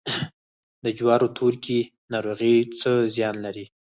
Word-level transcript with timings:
د 0.83 0.85
جوارو 0.97 1.27
تورکي 1.37 1.79
ناروغي 2.11 2.55
څه 2.79 2.91
زیان 3.15 3.35
لري؟ 3.45 3.65